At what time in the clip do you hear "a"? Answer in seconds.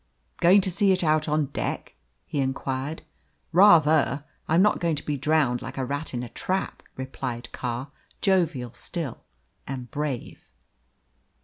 5.77-5.85, 6.23-6.29